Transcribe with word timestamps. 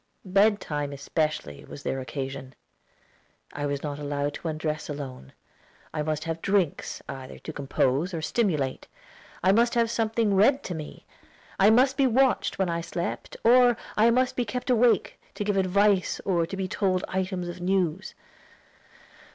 Bed 0.25 0.59
time 0.59 0.91
especially 0.93 1.63
was 1.63 1.83
their 1.83 1.99
occasion. 1.99 2.55
I 3.53 3.67
was 3.67 3.83
not 3.83 3.99
allowed 3.99 4.33
to 4.33 4.47
undress 4.47 4.89
alone. 4.89 5.31
I 5.93 6.01
must 6.01 6.23
have 6.23 6.41
drinks, 6.41 7.03
either 7.07 7.37
to 7.37 7.53
compose 7.53 8.11
or 8.11 8.19
stimulate; 8.19 8.87
I 9.43 9.51
must 9.51 9.75
have 9.75 9.91
something 9.91 10.33
read 10.33 10.63
to 10.63 10.73
me; 10.73 11.05
I 11.59 11.69
must 11.69 11.97
be 11.97 12.07
watched 12.07 12.57
when 12.57 12.67
I 12.67 12.81
slept, 12.81 13.37
or 13.43 13.77
I 13.95 14.09
must 14.09 14.35
be 14.35 14.43
kept 14.43 14.71
awake 14.71 15.21
to 15.35 15.43
give 15.43 15.55
advice 15.55 16.19
or 16.25 16.43
be 16.47 16.67
told 16.67 17.05
items 17.07 17.47
of 17.47 17.61
news. 17.61 18.15